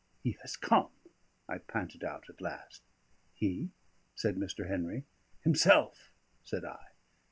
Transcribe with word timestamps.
"He 0.23 0.35
has 0.41 0.57
come," 0.57 0.89
I 1.47 1.59
panted 1.59 2.03
out 2.03 2.27
at 2.27 2.41
last. 2.41 2.81
"He?" 3.35 3.69
said 4.15 4.35
Mr. 4.35 4.67
Henry. 4.67 5.03
"Himself," 5.43 6.09
said 6.43 6.65
I. 6.65 6.93